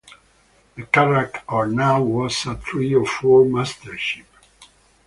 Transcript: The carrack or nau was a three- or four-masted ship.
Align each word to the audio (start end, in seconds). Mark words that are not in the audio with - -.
The 0.77 0.83
carrack 0.87 1.43
or 1.47 1.67
nau 1.67 2.01
was 2.01 2.47
a 2.47 2.55
three- 2.55 2.95
or 2.95 3.05
four-masted 3.05 3.99
ship. 3.99 4.25